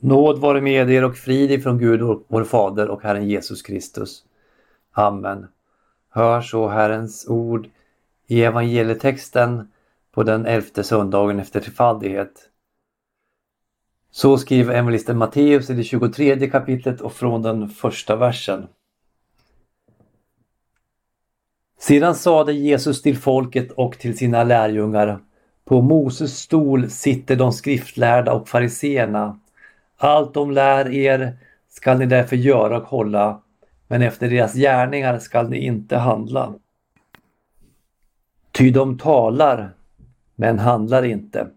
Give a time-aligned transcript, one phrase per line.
[0.00, 4.24] Nåd vare med er och frid ifrån Gud vår Fader och Herren Jesus Kristus.
[4.92, 5.46] Amen.
[6.10, 7.68] Hör så Herrens ord
[8.26, 9.68] i evangelietexten
[10.12, 12.50] på den elfte söndagen efter trefaldighet.
[14.10, 18.66] Så skriver evangelisten Matteus i det 23 kapitlet och från den första versen.
[21.78, 25.18] Sedan sade Jesus till folket och till sina lärjungar
[25.64, 29.40] På Moses stol sitter de skriftlärda och fariseerna
[29.96, 33.42] allt de lär er skall ni därför göra och hålla,
[33.88, 36.54] men efter deras gärningar skall ni inte handla.
[38.52, 39.70] Ty de talar,
[40.34, 41.48] men handlar inte.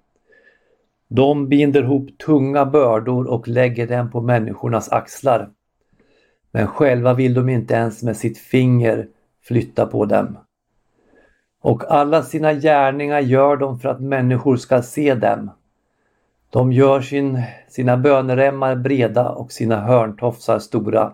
[1.07, 5.49] De binder ihop tunga bördor och lägger dem på människornas axlar.
[6.52, 9.08] Men själva vill de inte ens med sitt finger
[9.44, 10.38] flytta på dem.
[11.61, 15.52] Och alla sina gärningar gör de för att människor ska se dem.
[16.49, 21.13] De gör sin, sina böneremmar breda och sina hörntofsar stora.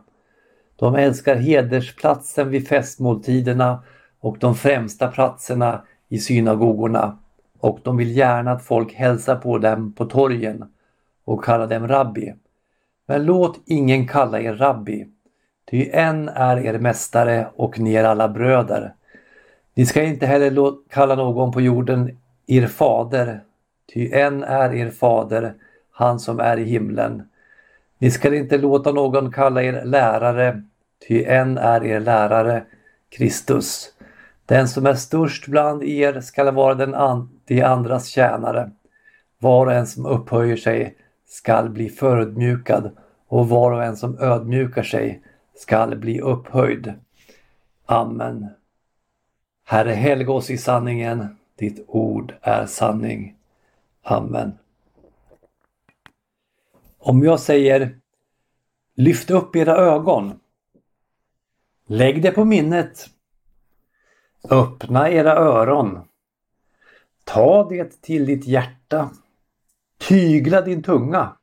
[0.76, 3.84] De älskar hedersplatsen vid festmåltiderna
[4.20, 7.18] och de främsta platserna i synagogorna
[7.60, 10.66] och de vill gärna att folk hälsar på dem på torgen
[11.26, 12.34] och kallar dem rabbi.
[13.08, 15.08] Men låt ingen kalla er rabbi,
[15.70, 18.94] ty en är er mästare och ni är alla bröder.
[19.74, 23.44] Ni ska inte heller kalla någon på jorden er fader,
[23.94, 25.54] Ty en är er fader,
[25.92, 27.30] han som är i himlen.
[27.98, 30.64] Ni skall inte låta någon kalla er lärare,
[31.08, 32.64] ty en är er lärare,
[33.10, 33.92] Kristus.
[34.46, 38.72] Den som är störst bland er skall vara den an de andras tjänare.
[39.40, 40.96] Var och en som upphöjer sig
[41.28, 42.92] skall bli förödmjukad
[43.28, 45.22] och var och en som ödmjukar sig
[45.56, 46.94] skall bli upphöjd.
[47.86, 48.48] Amen.
[49.66, 51.38] Herre, helga oss i sanningen.
[51.56, 53.36] Ditt ord är sanning.
[54.08, 54.58] Amen.
[56.98, 58.00] Om jag säger
[58.98, 60.40] Lyft upp era ögon.
[61.88, 63.10] Lägg det på minnet.
[64.50, 66.08] Öppna era öron.
[67.24, 69.10] Ta det till ditt hjärta.
[69.98, 71.38] Tygla din tunga.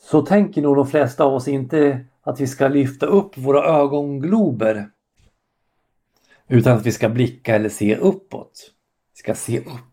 [0.00, 4.90] Så tänker nog de flesta av oss inte att vi ska lyfta upp våra ögonglober.
[6.48, 8.72] Utan att vi ska blicka eller se uppåt.
[9.14, 9.91] Vi ska se upp.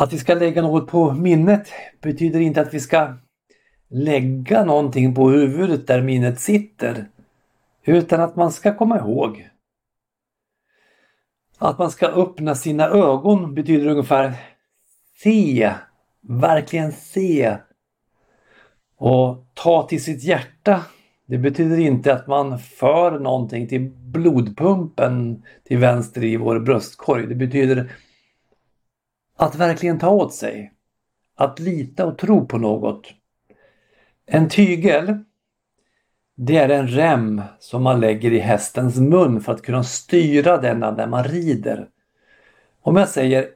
[0.00, 1.68] Att vi ska lägga något på minnet
[2.00, 3.14] betyder inte att vi ska
[3.88, 7.08] lägga någonting på huvudet där minnet sitter.
[7.84, 9.48] Utan att man ska komma ihåg.
[11.58, 14.34] Att man ska öppna sina ögon betyder ungefär
[15.22, 15.72] se,
[16.20, 17.56] verkligen se.
[18.96, 20.82] Och ta till sitt hjärta.
[21.26, 27.26] Det betyder inte att man för någonting till blodpumpen till vänster i vår bröstkorg.
[27.26, 27.90] Det betyder
[29.38, 30.72] att verkligen ta åt sig.
[31.36, 33.12] Att lita och tro på något.
[34.26, 35.24] En tygel
[36.34, 40.90] det är en rem som man lägger i hästens mun för att kunna styra denna
[40.90, 41.88] när man rider.
[42.80, 43.48] Om jag säger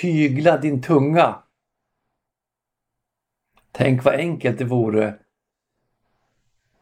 [0.00, 1.42] tygla din tunga.
[3.72, 5.14] Tänk vad enkelt det vore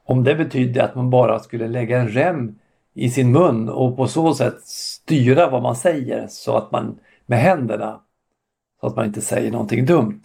[0.04, 2.58] om det betydde att man bara skulle lägga en rem
[2.94, 7.38] i sin mun och på så sätt styra vad man säger så att man med
[7.38, 8.00] händerna
[8.80, 10.22] så att man inte säger någonting dumt.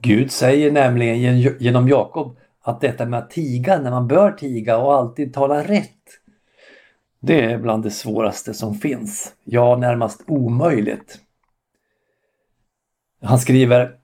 [0.00, 4.94] Gud säger nämligen genom Jakob att detta med att tiga när man bör tiga och
[4.94, 5.92] alltid tala rätt.
[7.20, 9.34] Det är bland det svåraste som finns.
[9.44, 11.20] Ja, närmast omöjligt.
[13.22, 13.98] Han skriver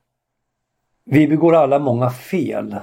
[1.05, 2.77] Vi begår alla många fel.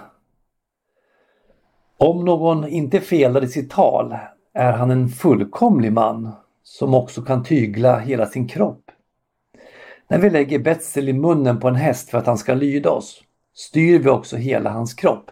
[1.98, 4.18] Om någon inte felar i sitt tal
[4.54, 6.32] är han en fullkomlig man
[6.64, 8.92] som också kan tygla hela sin kropp.
[10.08, 13.24] När vi lägger betsel i munnen på en häst för att han ska lyda oss
[13.56, 15.32] styr vi också hela hans kropp.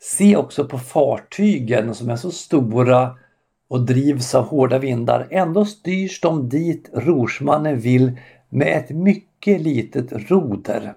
[0.00, 3.16] Se också på fartygen som är så stora
[3.68, 5.28] och drivs av hårda vindar.
[5.30, 10.94] Ändå styrs de dit rorsmannen vill med ett mycket litet roder.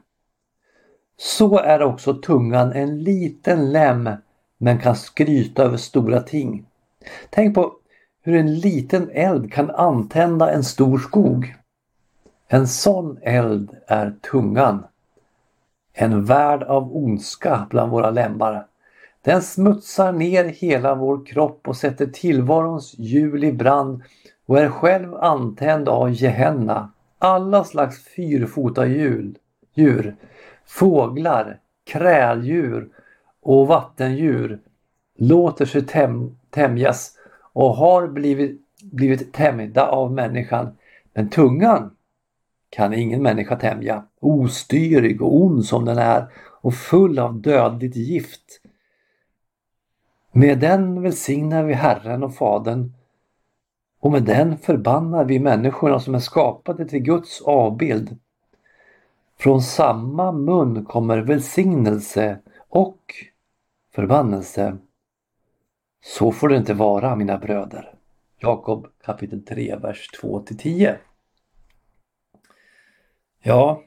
[1.18, 4.10] Så är också tungan en liten lem
[4.58, 6.66] men kan skryta över stora ting.
[7.30, 7.74] Tänk på
[8.28, 11.56] hur en liten eld kan antända en stor skog.
[12.48, 14.84] En sån eld är tungan.
[15.94, 18.66] En värld av ondska bland våra lemmar.
[19.22, 24.04] Den smutsar ner hela vår kropp och sätter tillvarons hjul i brand
[24.46, 26.92] och är själv antänd av Gehenna.
[27.18, 29.36] Alla slags fyrfota djur,
[29.74, 30.16] djur
[30.66, 32.90] fåglar, kräldjur
[33.42, 34.60] och vattendjur
[35.18, 37.17] låter sig täm, tämjas
[37.58, 40.78] och har blivit, blivit tämjda av människan.
[41.14, 41.96] Men tungan,
[42.70, 44.04] kan ingen människa tämja.
[44.20, 46.28] Ostyrig och ond som den är
[46.62, 48.62] och full av dödligt gift.
[50.32, 52.94] Med den välsignar vi Herren och Fadern
[54.00, 58.18] och med den förbannar vi människorna som är skapade till Guds avbild.
[59.38, 62.40] Från samma mun kommer välsignelse
[62.70, 63.02] och
[63.96, 64.78] förbannelse.
[66.02, 67.94] Så får det inte vara mina bröder.
[68.40, 70.96] Jakob kapitel 3, vers 2-10.
[73.44, 73.84] Ja,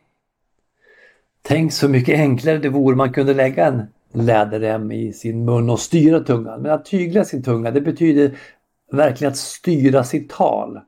[1.42, 5.80] tänk så mycket enklare det vore man kunde lägga en läderrem i sin mun och
[5.80, 6.62] styra tungan.
[6.62, 8.38] Men att tygla sin tunga det betyder
[8.92, 10.80] verkligen att styra sitt tal.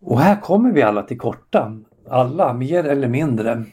[0.00, 1.80] Och här kommer vi alla till korta.
[2.08, 3.64] Alla, mer eller mindre.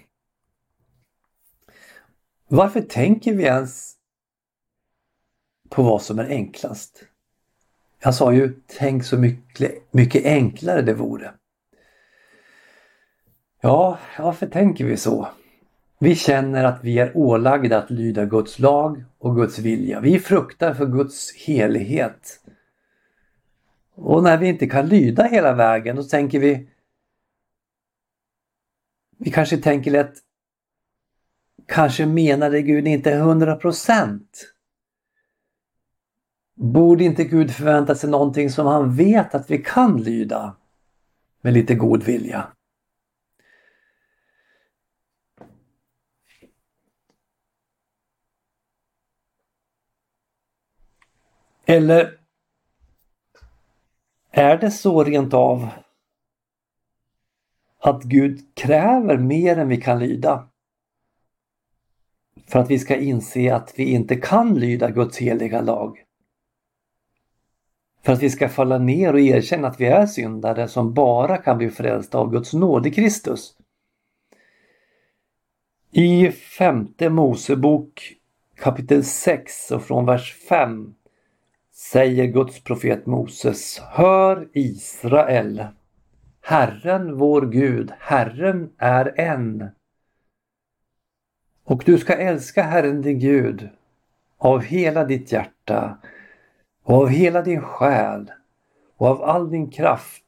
[2.47, 3.95] Varför tänker vi ens
[5.69, 7.03] på vad som är enklast?
[7.99, 11.33] Jag sa ju tänk så mycket, mycket enklare det vore.
[13.61, 15.27] Ja, varför tänker vi så?
[15.99, 19.99] Vi känner att vi är ålagda att lyda Guds lag och Guds vilja.
[19.99, 22.39] Vi fruktar för Guds helighet.
[23.95, 26.69] Och när vi inte kan lyda hela vägen då tänker vi
[29.17, 30.13] Vi kanske tänker lätt
[31.69, 34.53] Kanske menade Gud inte 100 procent.
[36.61, 40.55] Borde inte Gud förvänta sig någonting som han vet att vi kan lyda
[41.41, 42.47] med lite god vilja?
[51.65, 52.19] Eller
[54.31, 55.69] är det så rent av
[57.79, 60.49] att Gud kräver mer än vi kan lyda?
[62.47, 66.05] För att vi ska inse att vi inte kan lyda Guds heliga lag.
[68.01, 71.57] För att vi ska falla ner och erkänna att vi är syndare som bara kan
[71.57, 73.55] bli frälsta av Guds nåd i Kristus.
[75.91, 78.13] I femte Mosebok
[78.55, 80.93] kapitel 6 och från vers 5
[81.73, 85.65] säger Guds profet Moses Hör Israel!
[86.41, 89.69] Herren vår Gud, Herren är en.
[91.63, 93.69] Och du ska älska Herren din Gud
[94.37, 95.97] av hela ditt hjärta
[96.83, 98.31] och av hela din själ
[98.97, 100.23] och av all din kraft.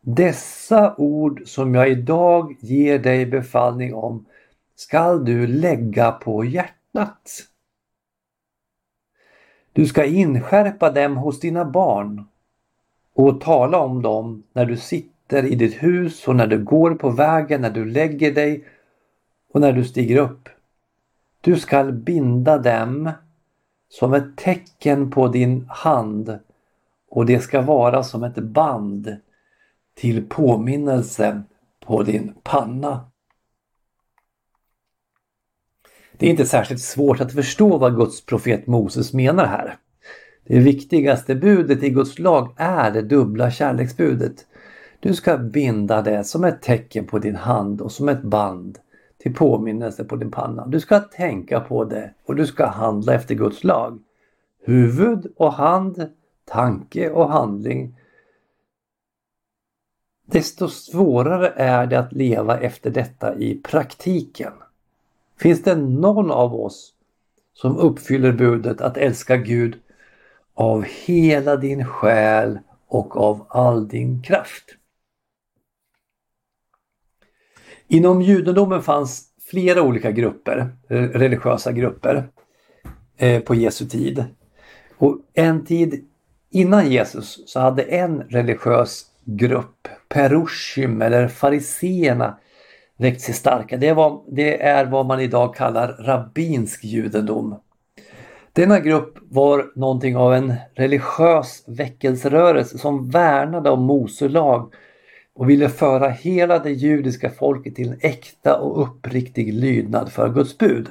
[0.00, 4.26] Dessa ord som jag idag ger dig befallning om
[4.74, 7.30] skall du lägga på hjärtat.
[9.72, 12.24] Du ska inskärpa dem hos dina barn
[13.14, 17.10] och tala om dem när du sitter i ditt hus och när du går på
[17.10, 18.64] vägen, när du lägger dig
[19.52, 20.48] och när du stiger upp.
[21.40, 23.10] Du skall binda dem
[23.92, 26.38] som ett tecken på din hand
[27.10, 29.16] och det ska vara som ett band
[29.94, 31.42] till påminnelse
[31.86, 33.10] på din panna.
[36.12, 39.76] Det är inte särskilt svårt att förstå vad Guds profet Moses menar här.
[40.44, 44.46] Det viktigaste budet i Guds lag är det dubbla kärleksbudet.
[45.00, 48.78] Du ska binda det som ett tecken på din hand och som ett band
[49.22, 50.66] till påminnelse på din panna.
[50.66, 53.98] Du ska tänka på det och du ska handla efter Guds lag.
[54.64, 56.10] Huvud och hand,
[56.44, 57.94] tanke och handling.
[60.26, 64.52] Desto svårare är det att leva efter detta i praktiken.
[65.38, 66.94] Finns det någon av oss
[67.54, 69.80] som uppfyller budet att älska Gud
[70.54, 74.64] av hela din själ och av all din kraft?
[77.92, 82.28] Inom judendomen fanns flera olika grupper, eh, religiösa grupper
[83.16, 84.24] eh, på Jesu tid.
[84.98, 86.04] Och en tid
[86.50, 92.38] innan Jesus så hade en religiös grupp, Perushim eller fariseerna,
[92.96, 93.76] växt sig starka.
[93.76, 97.56] Det, var, det är vad man idag kallar rabbinsk judendom.
[98.52, 104.72] Denna grupp var någonting av en religiös väckelserörelse som värnade om Mose lag
[105.34, 110.58] och ville föra hela det judiska folket till en äkta och uppriktig lydnad för Guds
[110.58, 110.88] bud.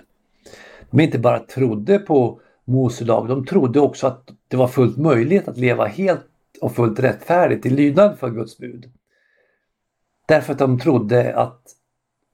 [0.89, 5.47] De inte bara trodde på Mose lag, de trodde också att det var fullt möjligt
[5.47, 6.27] att leva helt
[6.61, 8.91] och fullt rättfärdigt i lydnad för Guds bud.
[10.27, 11.61] Därför att de trodde att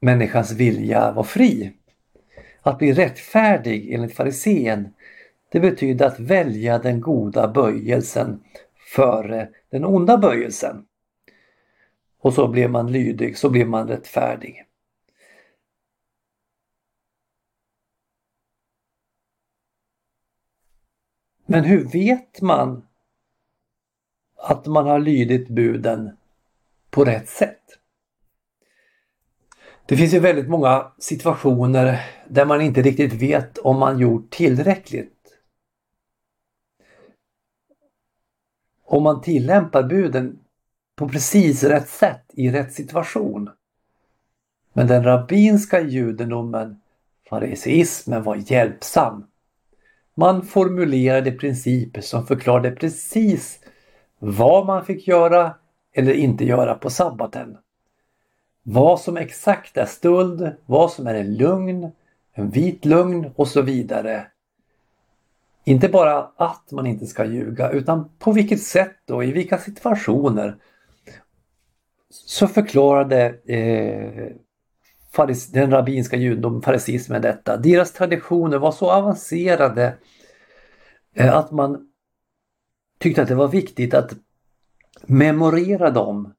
[0.01, 1.73] människans vilja var fri.
[2.61, 4.93] Att bli rättfärdig enligt farisén
[5.51, 8.39] det betyder att välja den goda böjelsen
[8.95, 10.86] före den onda böjelsen.
[12.27, 14.65] Och så blev man lydig, så blev man rättfärdig.
[21.45, 22.87] Men hur vet man
[24.35, 26.17] att man har lydit buden
[26.89, 27.63] på rätt sätt.
[29.85, 35.39] Det finns ju väldigt många situationer där man inte riktigt vet om man gjort tillräckligt.
[38.83, 40.46] Om man tillämpar buden
[40.97, 43.49] på precis rätt sätt i rätt situation.
[44.73, 46.81] Men den rabbinska judendomen,
[47.29, 49.25] fariseismen, var hjälpsam.
[50.15, 53.59] Man formulerade principer som förklarade precis
[54.19, 55.55] vad man fick göra
[55.93, 57.57] eller inte göra på sabbaten.
[58.63, 61.91] Vad som exakt är stöld, vad som är en lugn,
[62.33, 64.27] en vit lögn och så vidare.
[65.63, 70.57] Inte bara att man inte ska ljuga utan på vilket sätt och i vilka situationer.
[72.09, 74.31] Så förklarade eh,
[75.53, 77.57] den rabbinska judendomen, farisismen detta.
[77.57, 79.97] Deras traditioner var så avancerade
[81.15, 81.87] eh, att man
[82.99, 84.13] tyckte att det var viktigt att
[85.05, 86.33] memorera dem.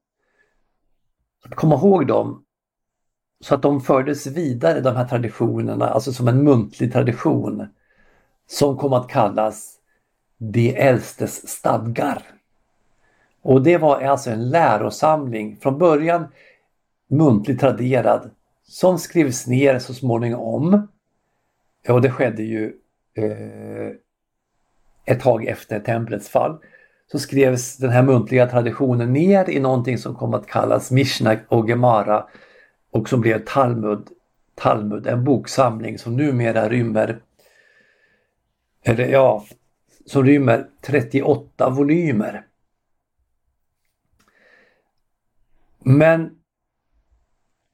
[1.45, 2.45] Att komma ihåg dem.
[3.41, 7.67] Så att de fördes vidare, de här traditionerna, alltså som en muntlig tradition.
[8.47, 9.75] Som kom att kallas
[10.37, 12.38] De äldstes stadgar.
[13.41, 16.27] Och det var alltså en lärosamling, från början
[17.09, 18.31] muntligt traderad,
[18.63, 20.87] som skrevs ner så småningom.
[21.89, 22.73] Och det skedde ju
[23.13, 23.91] eh,
[25.05, 26.57] ett tag efter templets fall.
[27.11, 31.69] Så skrevs den här muntliga traditionen ner i någonting som kom att kallas Mishnah och
[31.69, 32.25] Gemara
[32.91, 34.07] och som blev Talmud,
[34.55, 37.19] Talmud, en boksamling som numera rymmer
[38.83, 39.45] eller ja,
[40.05, 42.45] som rymmer 38 volymer.
[45.79, 46.35] Men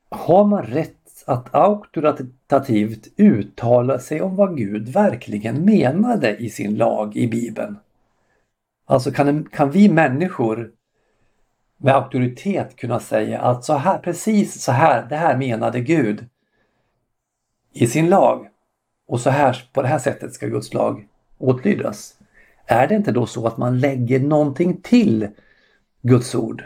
[0.10, 7.16] har man rätt att auktoritativt uttala sig om vad Gud verkligen menade i sin lag
[7.16, 7.78] i Bibeln?
[8.86, 10.72] Alltså kan, kan vi människor
[11.78, 16.26] med auktoritet kunna säga att så här, precis så här, det här menade Gud
[17.74, 18.48] i sin lag.
[19.08, 21.08] Och så här, på det här sättet ska Guds lag
[21.38, 22.20] åtlydas.
[22.66, 25.28] Är det inte då så att man lägger någonting till
[26.02, 26.64] Guds ord?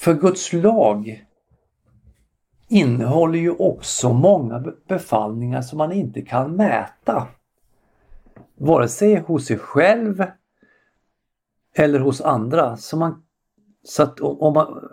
[0.00, 1.24] För Guds lag
[2.68, 7.28] innehåller ju också många befallningar som man inte kan mäta.
[8.56, 10.24] Vare sig hos sig själv
[11.76, 12.76] eller hos andra.
[12.76, 13.22] Så, man,
[13.84, 14.90] så att om man...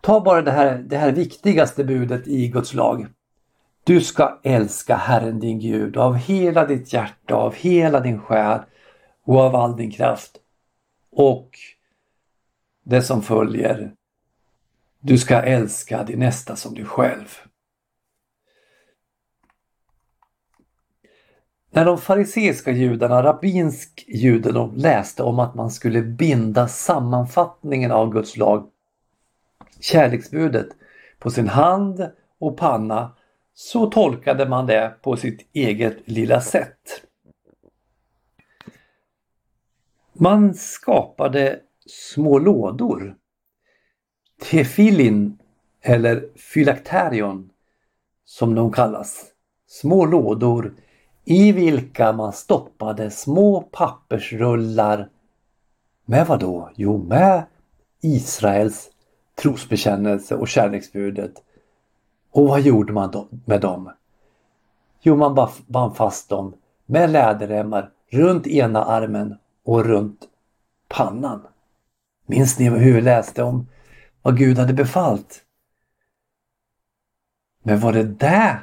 [0.00, 3.06] Ta bara det här, det här viktigaste budet i Guds lag.
[3.84, 8.60] Du ska älska Herren din Gud av hela ditt hjärta, av hela din själ
[9.24, 10.38] och av all din kraft.
[11.10, 11.50] Och
[12.82, 13.94] det som följer.
[15.00, 17.28] Du ska älska din nästa som dig själv.
[21.70, 28.36] När de fariseiska judarna, rabbinsk judendom, läste om att man skulle binda sammanfattningen av Guds
[28.36, 28.70] lag,
[29.80, 30.68] kärleksbudet,
[31.18, 33.16] på sin hand och panna
[33.54, 37.02] så tolkade man det på sitt eget lilla sätt.
[40.12, 43.16] Man skapade små lådor.
[44.42, 45.38] Tefillin
[45.80, 47.50] eller Filakterion
[48.24, 49.24] som de kallas.
[49.66, 50.74] Små lådor
[51.24, 55.08] i vilka man stoppade små pappersrullar
[56.04, 56.70] med vad då?
[56.74, 57.44] Jo, med
[58.00, 58.90] Israels
[59.42, 61.32] trosbekännelse och kärleksbudet.
[62.30, 63.92] Och vad gjorde man då med dem?
[65.00, 66.54] Jo, man band fast dem
[66.86, 70.28] med läderremmar runt ena armen och runt
[70.88, 71.46] pannan.
[72.26, 73.68] Minns ni hur vi läste om
[74.22, 75.44] vad Gud hade befallt?
[77.62, 78.58] Men var det det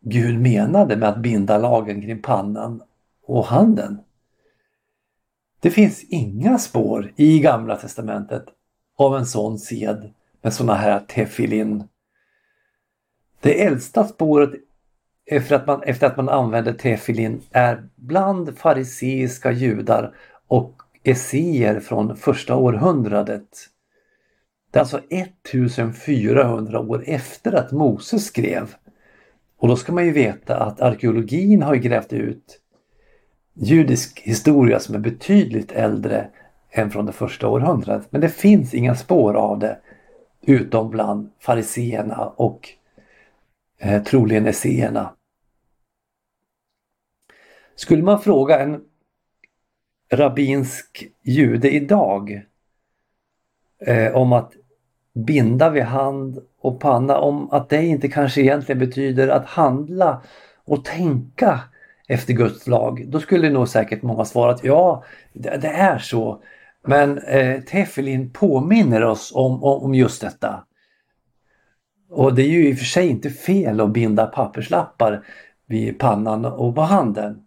[0.00, 2.82] Gud menade med att binda lagen kring pannan
[3.26, 4.00] och handen?
[5.60, 8.44] Det finns inga spår i Gamla Testamentet
[8.96, 11.88] av en sån sed med såna här tefillin.
[13.40, 14.50] Det äldsta spåret
[15.26, 20.14] efter att man, efter att man använde tefillin är bland fariseiska judar
[20.46, 23.48] och essäer från första århundradet.
[24.70, 28.74] Det är alltså 1400 år efter att Moses skrev.
[29.58, 32.60] Och då ska man ju veta att arkeologin har grävt ut
[33.54, 36.30] judisk historia som är betydligt äldre
[36.70, 38.06] än från det första århundradet.
[38.10, 39.78] Men det finns inga spår av det
[40.42, 42.68] utom bland fariseerna och
[43.78, 45.14] eh, troligen esséerna.
[47.74, 48.84] Skulle man fråga en
[50.12, 52.42] rabbinsk jude idag
[53.86, 54.52] eh, om att
[55.14, 60.22] binda vid hand och panna, om att det inte kanske egentligen betyder att handla
[60.64, 61.60] och tänka
[62.08, 63.04] efter Guds lag.
[63.08, 66.42] Då skulle nog säkert många svara att ja, det, det är så.
[66.86, 70.64] Men eh, Tefilin påminner oss om, om, om just detta.
[72.10, 75.26] Och det är ju i och för sig inte fel att binda papperslappar
[75.66, 77.41] vid pannan och på handen.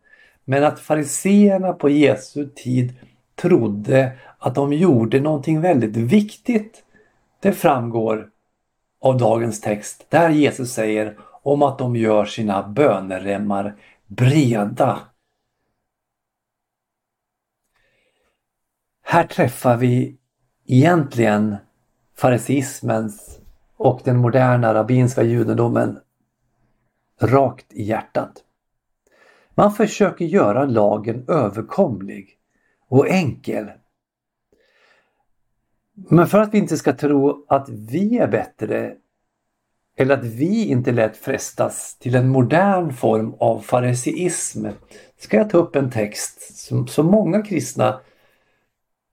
[0.46, 2.94] Men att fariseerna på Jesu tid
[3.36, 6.84] trodde att de gjorde någonting väldigt viktigt.
[7.40, 8.30] Det framgår
[9.02, 13.75] av dagens text där Jesus säger om att de gör sina böneremmar
[14.08, 15.00] breda.
[19.04, 20.18] Här träffar vi
[20.66, 21.56] egentligen
[22.16, 23.40] fariseismens
[23.78, 26.00] och den moderna rabbinska judendomen
[27.22, 28.44] rakt i hjärtat.
[29.56, 32.38] Man försöker göra lagen överkomlig
[32.88, 33.72] och enkel.
[35.94, 38.96] Men för att vi inte ska tro att vi är bättre
[39.98, 44.68] eller att vi inte lätt frestas till en modern form av fariseism
[45.18, 48.02] ska jag ta upp en text som, som många kristna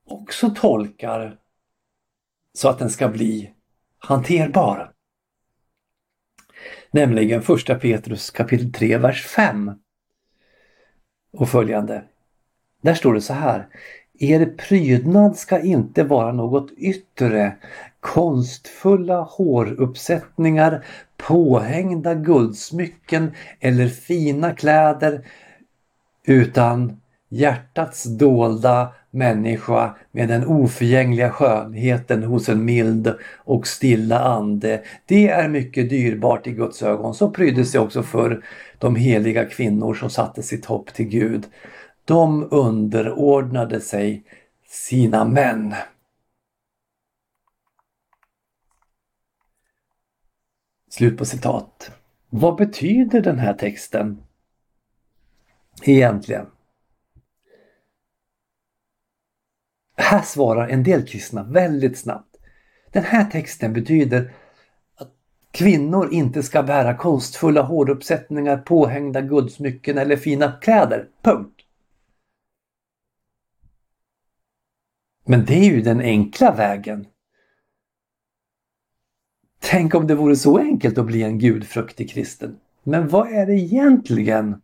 [0.05, 1.37] också tolkar
[2.53, 3.53] så att den ska bli
[3.97, 4.91] hanterbar.
[6.91, 9.71] Nämligen första Petrus kapitel 3, vers 5
[11.33, 12.03] och följande.
[12.81, 13.67] Där står det så här.
[14.19, 17.55] Er prydnad ska inte vara något yttre,
[17.99, 20.85] konstfulla håruppsättningar,
[21.17, 25.25] påhängda guldsmycken eller fina kläder,
[26.23, 34.83] utan hjärtats dolda människa med den oförgängliga skönheten hos en mild och stilla ande.
[35.05, 37.15] Det är mycket dyrbart i Guds ögon.
[37.15, 38.45] Så prydde sig också för
[38.77, 41.45] de heliga kvinnor som satte sitt hopp till Gud.
[42.05, 44.23] De underordnade sig
[44.67, 45.75] sina män.
[50.89, 51.91] Slut på citat.
[52.29, 54.23] Vad betyder den här texten
[55.83, 56.45] egentligen?
[59.95, 62.35] Här svarar en del kristna väldigt snabbt.
[62.91, 64.33] Den här texten betyder
[64.95, 65.11] att
[65.51, 71.07] kvinnor inte ska bära konstfulla håruppsättningar, påhängda guldsmycken eller fina kläder.
[71.21, 71.61] Punkt.
[75.25, 77.07] Men det är ju den enkla vägen.
[79.59, 82.59] Tänk om det vore så enkelt att bli en gudfruktig kristen.
[82.83, 84.61] Men vad är det egentligen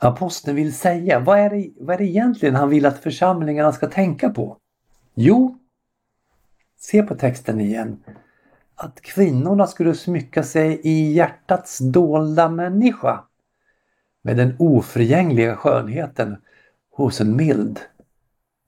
[0.00, 1.20] aposteln vill säga?
[1.20, 4.56] Vad är, det, vad är det egentligen han vill att församlingarna ska tänka på?
[5.14, 5.58] Jo,
[6.78, 8.04] se på texten igen.
[8.74, 13.24] Att kvinnorna skulle smycka sig i hjärtats dolda människa
[14.22, 16.36] med den oförgängliga skönheten
[16.90, 17.80] hos en mild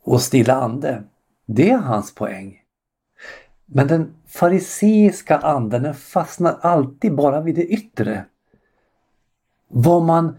[0.03, 1.03] och stilla ande.
[1.47, 2.59] Det är hans poäng.
[3.67, 8.25] Men den fariseiska anden den fastnar alltid bara vid det yttre.
[9.69, 10.37] Vad man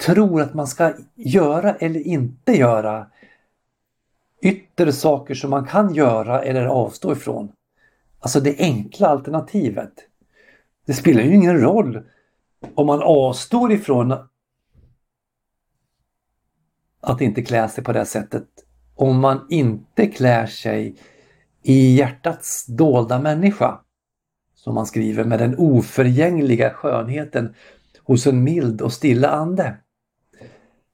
[0.00, 3.06] tror att man ska göra eller inte göra.
[4.42, 7.52] Yttre saker som man kan göra eller avstå ifrån.
[8.20, 9.92] Alltså det enkla alternativet.
[10.86, 12.02] Det spelar ju ingen roll
[12.74, 14.14] om man avstår ifrån
[17.00, 18.46] att inte klä sig på det sättet.
[18.94, 20.96] Om man inte klär sig
[21.62, 23.80] i hjärtats dolda människa.
[24.54, 27.54] Som man skriver med den oförgängliga skönheten
[28.04, 29.76] hos en mild och stilla ande.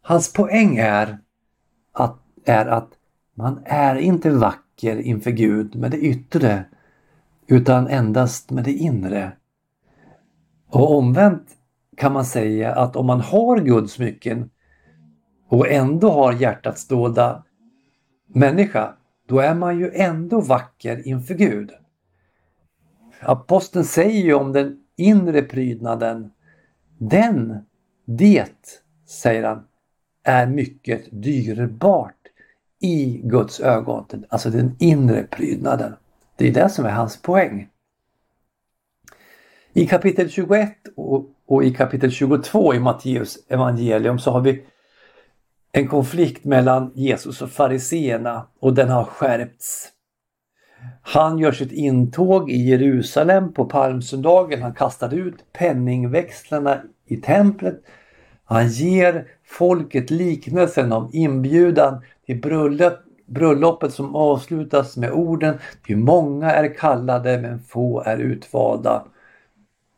[0.09, 1.19] Hans poäng är
[1.93, 2.89] att, är att
[3.35, 6.65] man är inte vacker inför Gud med det yttre
[7.47, 9.33] utan endast med det inre.
[10.69, 11.49] Och omvänt
[11.97, 14.51] kan man säga att om man har guldsmycken
[15.49, 17.45] och ändå har hjärtats dolda
[18.27, 18.95] människa,
[19.29, 21.71] då är man ju ändå vacker inför Gud.
[23.21, 26.31] Aposteln säger ju om den inre prydnaden,
[26.99, 27.59] den,
[28.05, 29.65] det, säger han,
[30.27, 32.15] är mycket dyrbart
[32.81, 34.25] i Guds ögon.
[34.29, 35.95] Alltså den inre prydnaden.
[36.37, 37.69] Det är det som är hans poäng.
[39.73, 44.65] I kapitel 21 och, och i kapitel 22 i Matteus evangelium så har vi
[45.73, 49.89] en konflikt mellan Jesus och fariseerna och den har skärpts.
[51.03, 54.63] Han gör sitt intåg i Jerusalem på palmsöndagen.
[54.63, 57.83] Han kastar ut penningväxlarna i templet
[58.49, 62.95] han ger folket liknelsen om inbjudan till bröllop,
[63.27, 69.05] bröllopet som avslutas med orden Ty många är kallade men få är utvalda.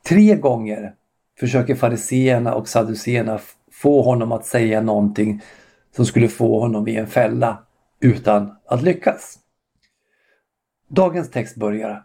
[0.09, 0.95] Tre gånger
[1.41, 3.41] försöker fariseerna och saduceerna
[3.73, 5.43] få honom att säga någonting
[5.97, 7.59] som skulle få honom i en fälla
[8.01, 9.39] utan att lyckas.
[10.89, 12.05] Dagens text börjar.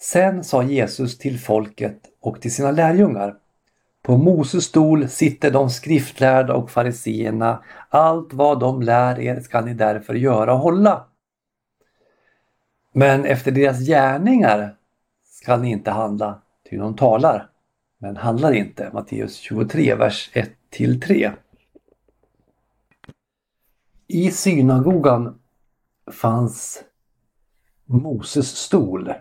[0.00, 3.34] Sen sa Jesus till folket och till sina lärjungar
[4.06, 7.64] på Moses stol sitter de skriftlärda och fariseerna.
[7.88, 11.06] Allt vad de lär er ska ni därför göra och hålla.
[12.92, 14.76] Men efter deras gärningar
[15.24, 17.50] skall ni inte handla, ty de talar,
[17.98, 18.90] men handlar inte.
[18.92, 21.32] Matteus 23, vers 1 till 3.
[24.06, 25.38] I synagogan
[26.12, 26.84] fanns
[27.84, 29.12] Moses stol.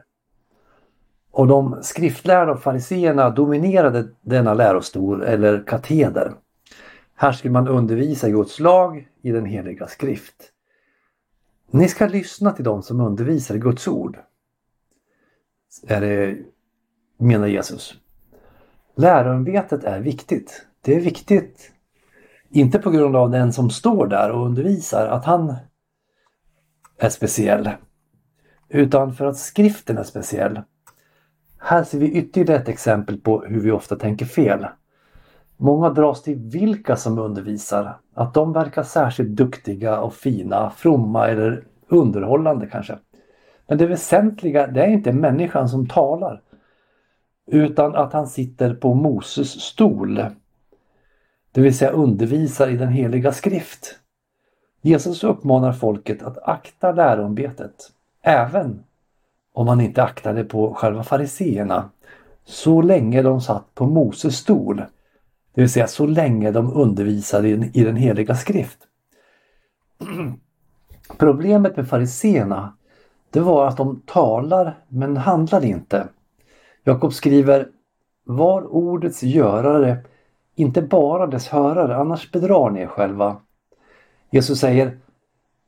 [1.36, 6.34] Och de skriftlärda och fariseerna dominerade denna lärostol eller kateder.
[7.15, 10.36] Här skulle man undervisa i Guds lag i den heliga skrift.
[11.71, 14.17] Ni ska lyssna till dem som undervisar Guds ord.
[15.88, 16.38] Är det,
[17.17, 17.95] menar Jesus.
[18.95, 20.65] Läroämbetet är viktigt.
[20.82, 21.71] Det är viktigt,
[22.50, 25.56] inte på grund av den som står där och undervisar, att han
[26.98, 27.69] är speciell.
[28.69, 30.62] Utan för att skriften är speciell.
[31.67, 34.67] Här ser vi ytterligare ett exempel på hur vi ofta tänker fel.
[35.58, 41.63] Många dras till vilka som undervisar, att de verkar särskilt duktiga och fina, fromma eller
[41.88, 42.97] underhållande kanske.
[43.67, 46.41] Men det väsentliga det är inte människan som talar
[47.51, 50.25] utan att han sitter på Moses stol.
[51.51, 53.99] Det vill säga undervisar i den heliga skrift.
[54.82, 57.91] Jesus uppmanar folket att akta läroämbetet.
[58.21, 58.84] även
[59.56, 61.89] om man inte aktade på själva fariseerna,
[62.46, 64.78] så länge de satt på Moses stol.
[65.54, 68.78] Det vill säga så länge de undervisade i den heliga skrift.
[71.18, 72.74] Problemet med fariseerna
[73.30, 76.08] det var att de talar men handlar inte.
[76.84, 77.68] Jakob skriver
[78.24, 79.98] Var ordets görare,
[80.56, 83.38] inte bara dess hörare, annars bedrar ni er själva.
[84.30, 84.98] Jesus säger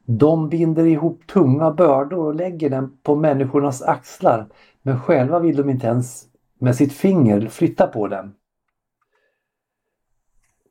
[0.10, 4.48] de binder ihop tunga bördor och lägger dem på människornas axlar
[4.82, 6.28] men själva vill de inte ens
[6.60, 8.36] med sitt finger flytta på dem.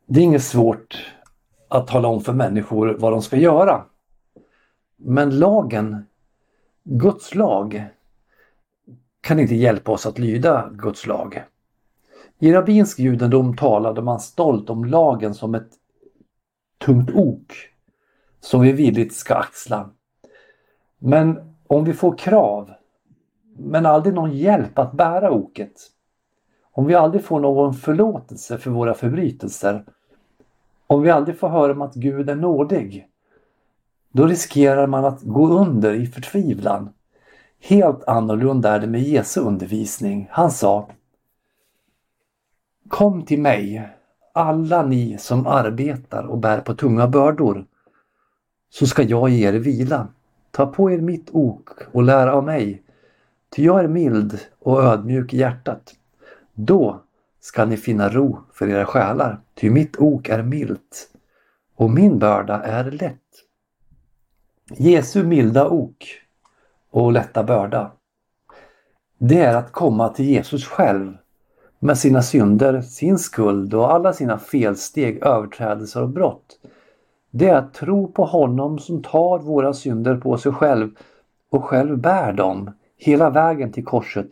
[0.07, 1.14] Det är inget svårt
[1.68, 3.85] att tala om för människor vad de ska göra.
[4.96, 6.07] Men lagen,
[6.85, 7.85] Guds lag,
[9.20, 11.44] kan inte hjälpa oss att lyda Guds lag.
[12.38, 15.70] I rabbinsk judendom talade man stolt om lagen som ett
[16.79, 17.75] tungt ok
[18.46, 19.90] som vi villigt ska axla.
[20.98, 22.70] Men om vi får krav
[23.59, 25.72] men aldrig någon hjälp att bära oket.
[26.72, 29.85] Om vi aldrig får någon förlåtelse för våra förbrytelser.
[30.87, 33.09] Om vi aldrig får höra om att Gud är nådig.
[34.11, 36.88] Då riskerar man att gå under i förtvivlan.
[37.61, 40.28] Helt annorlunda är det med Jesu undervisning.
[40.30, 40.88] Han sa
[42.88, 43.88] Kom till mig,
[44.32, 47.66] alla ni som arbetar och bär på tunga bördor,
[48.70, 50.09] så ska jag ge er vila.
[50.50, 52.83] Ta på er mitt ok och lär av mig,
[53.50, 55.94] ty jag är mild och ödmjuk i hjärtat.
[56.55, 57.00] Då
[57.40, 61.11] ska ni finna ro för era själar, ty mitt ok är milt
[61.76, 63.20] och min börda är lätt.
[64.70, 66.05] Jesu milda ok
[66.90, 67.92] och lätta börda.
[69.18, 71.16] Det är att komma till Jesus själv
[71.79, 76.59] med sina synder, sin skuld och alla sina felsteg, överträdelser och brott.
[77.30, 80.90] Det är att tro på honom som tar våra synder på sig själv
[81.50, 84.28] och själv bär dem hela vägen till korset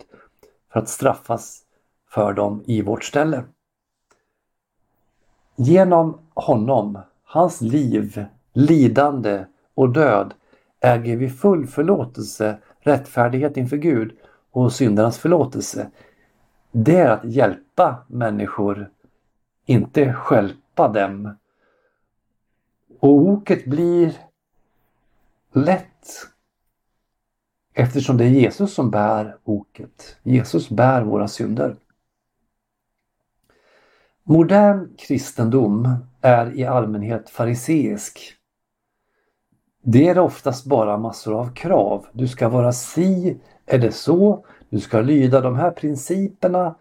[0.73, 1.61] för att straffas
[2.09, 3.43] för dem i vårt ställe.
[5.55, 10.33] Genom honom, hans liv, lidande och död
[10.79, 14.17] äger vi full förlåtelse, rättfärdighet inför Gud
[14.51, 15.91] och syndernas förlåtelse.
[16.71, 18.89] Det är att hjälpa människor,
[19.65, 21.35] inte skälpa dem.
[23.05, 24.17] Och oket blir
[25.53, 26.07] lätt
[27.73, 30.17] eftersom det är Jesus som bär oket.
[30.23, 31.75] Jesus bär våra synder.
[34.23, 35.89] Modern kristendom
[36.21, 38.33] är i allmänhet fariseisk.
[39.81, 42.07] Det är oftast bara massor av krav.
[42.11, 44.45] Du ska vara si eller så.
[44.69, 46.75] Du ska lyda de här principerna.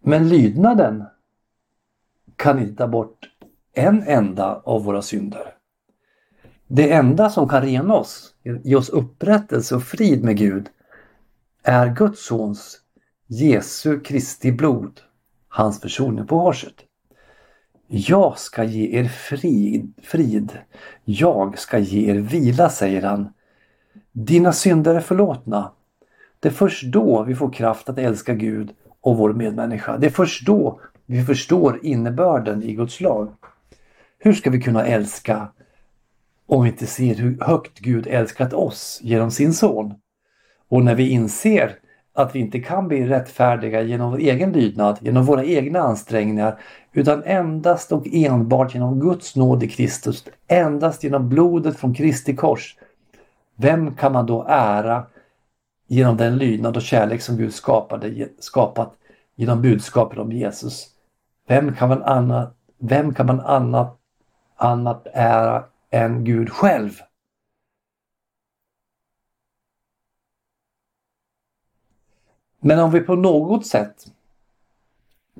[0.00, 1.04] Men lydnaden
[2.36, 3.28] kan inte ta bort
[3.78, 5.54] en enda av våra synder.
[6.66, 10.66] Det enda som kan rena oss, ge oss upprättelse och frid med Gud,
[11.62, 12.80] är Guds sons
[13.26, 15.00] Jesu Kristi blod,
[15.48, 16.74] hans försoning på korset.
[17.86, 20.58] Jag ska ge er frid, frid.
[21.04, 23.28] Jag ska ge er vila, säger han.
[24.12, 25.72] Dina synder är förlåtna.
[26.40, 29.96] Det är först då vi får kraft att älska Gud och vår medmänniska.
[29.96, 33.28] Det är först då vi förstår innebörden i Guds lag.
[34.20, 35.48] Hur ska vi kunna älska
[36.46, 39.94] om vi inte ser hur högt Gud älskat oss genom sin son?
[40.68, 41.78] Och när vi inser
[42.14, 46.60] att vi inte kan bli rättfärdiga genom vår egen lydnad, genom våra egna ansträngningar,
[46.92, 52.76] utan endast och enbart genom Guds nåd i Kristus, endast genom blodet från Kristi kors.
[53.56, 55.06] vem kan man då ära
[55.86, 58.92] genom den lydnad och kärlek som Gud skapade, skapat
[59.36, 60.86] genom budskapet om Jesus?
[61.48, 63.97] Vem kan man annat, vem kan man annat,
[64.58, 67.00] annat ära än Gud själv?
[72.60, 74.06] Men om vi på något sätt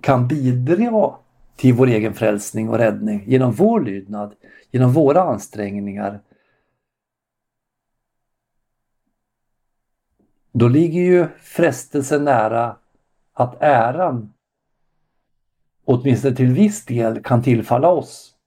[0.01, 1.15] kan bidra
[1.57, 4.35] till vår egen frälsning och räddning genom vår lydnad,
[4.71, 6.21] genom våra ansträngningar.
[10.53, 12.77] Då ligger ju frestelsen nära
[13.33, 14.33] att äran
[15.85, 18.38] åtminstone till viss del kan tillfalla oss.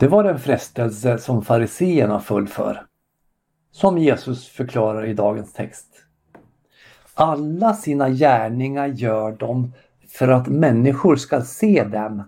[0.00, 2.86] Det var den frestelse som fariseerna föll för.
[3.70, 5.86] Som Jesus förklarar i dagens text.
[7.14, 9.72] Alla sina gärningar gör de
[10.08, 12.22] för att människor ska se dem.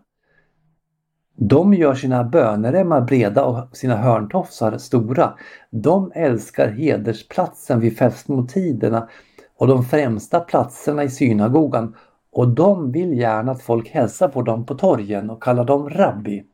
[1.37, 5.35] De gör sina böneremmar breda och sina hörntofsar stora.
[5.71, 9.09] De älskar hedersplatsen vid festmåltiderna
[9.57, 11.97] och de främsta platserna i synagogan
[12.33, 16.45] och de vill gärna att folk hälsar på dem på torgen och kallar dem rabbi.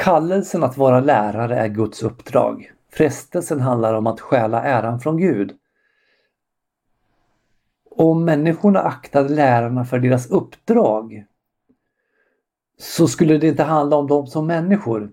[0.00, 2.72] Kallelsen att vara lärare är Guds uppdrag.
[2.92, 5.52] Frestelsen handlar om att stjäla äran från Gud.
[7.90, 11.24] Om människorna aktade lärarna för deras uppdrag
[12.78, 15.12] så skulle det inte handla om dem som människor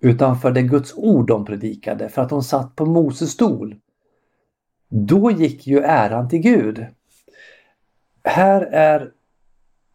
[0.00, 3.76] utan för det Guds ord de predikade, för att de satt på Moses stol.
[4.88, 6.86] Då gick ju äran till Gud.
[8.24, 9.12] Här är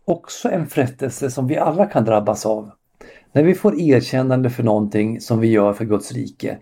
[0.06, 2.72] också en frestelse som vi alla kan drabbas av.
[3.34, 6.58] När vi får erkännande för någonting som vi gör för Guds rike,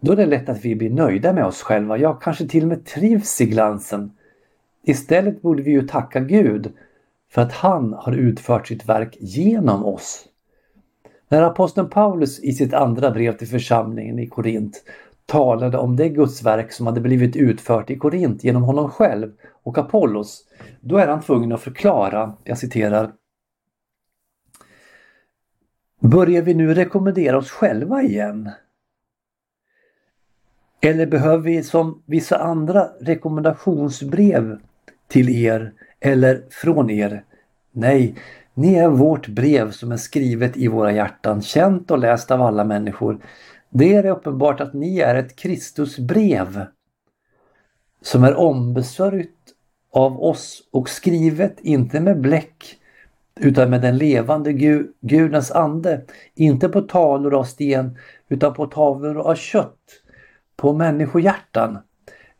[0.00, 2.68] då är det lätt att vi blir nöjda med oss själva, ja kanske till och
[2.68, 4.12] med trivs i glansen.
[4.84, 6.72] Istället borde vi ju tacka Gud
[7.30, 10.24] för att han har utfört sitt verk genom oss.
[11.28, 14.84] När aposteln Paulus i sitt andra brev till församlingen i Korint
[15.26, 19.78] talade om det Guds verk som hade blivit utfört i Korint genom honom själv och
[19.78, 20.44] Apollos,
[20.80, 23.12] då är han tvungen att förklara, jag citerar
[26.02, 28.50] Börjar vi nu rekommendera oss själva igen?
[30.80, 34.58] Eller behöver vi som vissa andra rekommendationsbrev
[35.08, 37.24] till er eller från er?
[37.72, 38.14] Nej,
[38.54, 42.64] ni är vårt brev som är skrivet i våra hjärtan, känt och läst av alla
[42.64, 43.18] människor.
[43.70, 46.66] Det är uppenbart att ni är ett Kristusbrev
[48.00, 49.54] som är ombesörjt
[49.92, 52.78] av oss och skrivet inte med bläck
[53.40, 56.04] utan med den levande Gud, Gudens ande.
[56.34, 59.78] Inte på tavlor av sten utan på tavlor av kött,
[60.56, 61.78] på människohjärtan.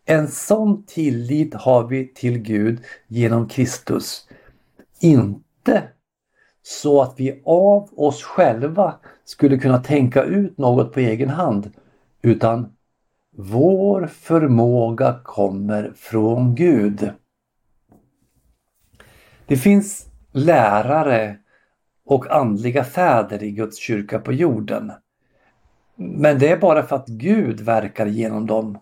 [0.04, 4.28] En sån tillit har vi till Gud genom Kristus.
[5.00, 5.82] Inte
[6.62, 11.70] så att vi av oss själva skulle kunna tänka ut något på egen hand,
[12.22, 12.72] utan
[13.36, 17.10] vår förmåga kommer från Gud.
[19.46, 21.36] Det finns lärare
[22.04, 24.92] och andliga fäder i Guds kyrka på jorden.
[25.96, 28.78] Men det är bara för att Gud verkar genom dem.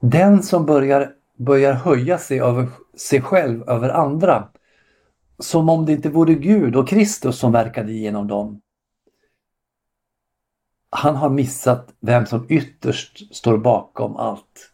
[0.00, 4.48] Den som börjar, börjar höja sig över sig själv över andra,
[5.38, 8.60] som om det inte vore Gud och Kristus som verkade genom dem.
[10.90, 14.72] Han har missat vem som ytterst står bakom allt.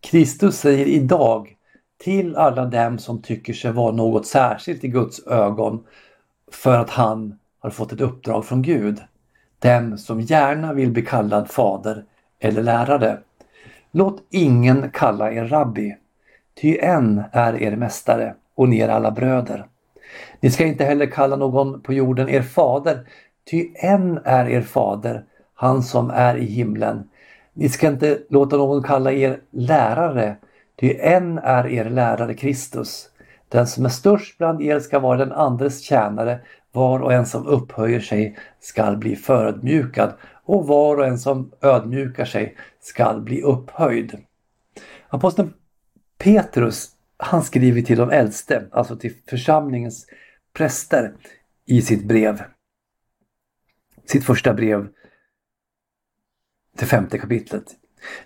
[0.00, 1.57] Kristus säger idag
[1.98, 5.84] till alla dem som tycker sig vara något särskilt i Guds ögon
[6.52, 9.00] för att han har fått ett uppdrag från Gud.
[9.58, 12.04] Dem som gärna vill bli kallad fader
[12.40, 13.18] eller lärare.
[13.92, 15.96] Låt ingen kalla er rabbi,
[16.60, 19.66] ty en är er mästare och ni är alla bröder.
[20.40, 23.06] Ni ska inte heller kalla någon på jorden er fader,
[23.50, 27.08] ty en är er fader, han som är i himlen.
[27.52, 30.36] Ni ska inte låta någon kalla er lärare,
[30.80, 33.10] Ty en är er lärare Kristus.
[33.48, 36.40] Den som är störst bland er ska vara den andres tjänare.
[36.72, 40.12] Var och en som upphöjer sig skall bli förödmjukad
[40.44, 44.18] och var och en som ödmjukar sig skall bli upphöjd.
[45.08, 45.54] Aposteln
[46.18, 50.06] Petrus han skriver till de äldste, alltså till församlingens
[50.52, 51.12] präster
[51.66, 52.42] i sitt brev.
[54.04, 54.88] Sitt första brev
[56.78, 57.64] Det femte kapitlet.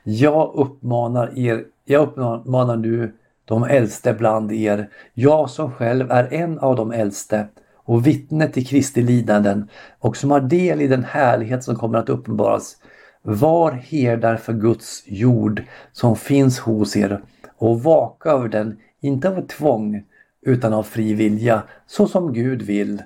[0.03, 3.12] Jag uppmanar er jag uppmanar nu
[3.45, 7.47] de äldste bland er, jag som själv är en av de äldste
[7.85, 9.68] och vittne till Kristi lidanden
[9.99, 12.77] och som har del i den härlighet som kommer att uppenbaras.
[13.23, 17.21] Var herdar för Guds jord som finns hos er
[17.59, 20.05] och vaka över den, inte av tvång
[20.42, 23.03] utan av fri vilja, så som Gud vill.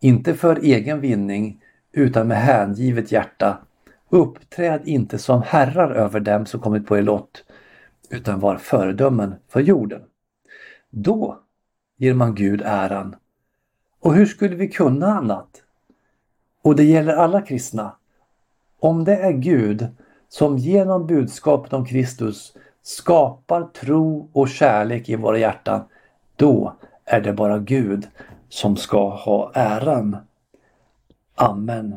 [0.00, 1.60] Inte för egen vinning
[1.92, 3.58] utan med hängivet hjärta.
[4.10, 7.44] Uppträd inte som herrar över dem som kommit på er lott,
[8.10, 10.02] utan var föredömen för jorden.
[10.90, 11.38] Då
[11.96, 13.16] ger man Gud äran.
[14.00, 15.62] Och hur skulle vi kunna annat?
[16.62, 17.96] Och det gäller alla kristna.
[18.80, 19.86] Om det är Gud
[20.28, 25.84] som genom budskapet om Kristus skapar tro och kärlek i våra hjärtan,
[26.36, 28.08] då är det bara Gud
[28.48, 30.16] som ska ha äran.
[31.34, 31.96] Amen.